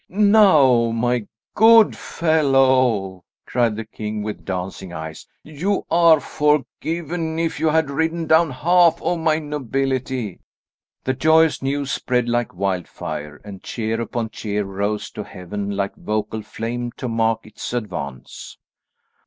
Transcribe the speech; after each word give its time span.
"Now, 0.09 0.89
my 0.89 1.27
good 1.53 1.95
fellow," 1.95 3.23
cried 3.45 3.75
the 3.75 3.85
king 3.85 4.23
with 4.23 4.43
dancing 4.43 4.91
eyes, 4.91 5.27
"you 5.43 5.85
are 5.91 6.19
forgiven 6.19 7.37
if 7.37 7.59
you 7.59 7.67
had 7.69 7.91
ridden 7.91 8.25
down 8.25 8.49
half 8.49 8.99
of 9.03 9.19
my 9.19 9.37
nobility." 9.37 10.39
The 11.03 11.13
joyous 11.13 11.61
news 11.61 11.91
spread 11.91 12.27
like 12.27 12.55
wildfire, 12.55 13.39
and 13.45 13.61
cheer 13.61 14.01
upon 14.01 14.31
cheer 14.31 14.63
rose 14.65 15.11
to 15.11 15.23
heaven 15.23 15.69
like 15.69 15.93
vocal 15.95 16.41
flame 16.41 16.91
to 16.93 17.07
mark 17.07 17.45
its 17.45 17.71
advance. 17.71 18.57